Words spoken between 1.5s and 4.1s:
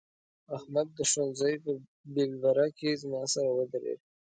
په بېلبره کې زما سره ودرېد.